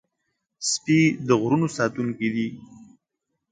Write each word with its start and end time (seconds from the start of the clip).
سپي 0.69 0.99
د 1.27 1.29
غرونو 1.41 1.67
ساتونکي 1.77 2.27
دي. 2.35 2.47